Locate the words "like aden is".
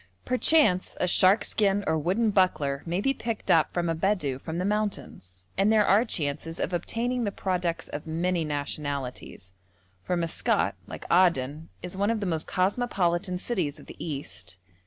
10.87-11.95